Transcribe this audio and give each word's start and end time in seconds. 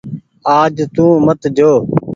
آج 0.57 0.75
تو 0.95 1.05
مت 1.25 1.41
جو۔ 1.57 1.71